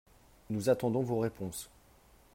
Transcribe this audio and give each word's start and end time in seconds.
Nous 0.49 0.69
attendons 0.71 1.03
vos 1.03 1.19
réponses 1.19 1.69